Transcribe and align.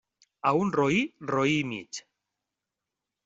A 0.51 0.51
un 0.61 0.71
roí, 0.75 1.03
roí 1.31 1.53
i 1.57 1.67
mig. 1.73 1.99